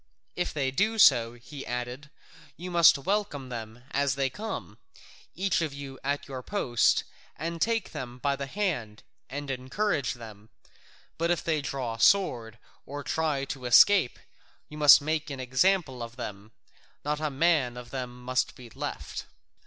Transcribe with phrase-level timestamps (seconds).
[0.35, 2.09] "If they do so," he added,
[2.57, 4.79] "you must welcome them as they come,
[5.35, 7.03] each of you at your post,
[7.35, 10.49] and take them by the hand and encourage them,
[11.19, 14.17] but if they draw sword or try to escape,
[14.69, 16.51] you must make an example of them:
[17.05, 19.27] not a man of them must be left."